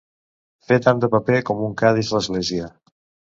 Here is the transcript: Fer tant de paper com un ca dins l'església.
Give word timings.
Fer 0.69 0.77
tant 0.85 1.01
de 1.03 1.09
paper 1.15 1.37
com 1.51 1.61
un 1.67 1.77
ca 1.83 1.93
dins 1.99 2.11
l'església. 2.17 2.73